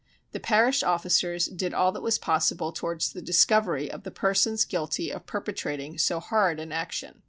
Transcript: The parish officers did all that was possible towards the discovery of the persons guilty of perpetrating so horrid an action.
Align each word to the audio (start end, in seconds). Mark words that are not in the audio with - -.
The 0.31 0.39
parish 0.39 0.81
officers 0.81 1.45
did 1.45 1.75
all 1.75 1.91
that 1.91 2.01
was 2.01 2.17
possible 2.17 2.71
towards 2.71 3.13
the 3.13 3.21
discovery 3.21 3.87
of 3.91 4.01
the 4.01 4.09
persons 4.09 4.65
guilty 4.65 5.11
of 5.11 5.27
perpetrating 5.27 5.99
so 5.99 6.19
horrid 6.19 6.59
an 6.59 6.71
action. 6.71 7.19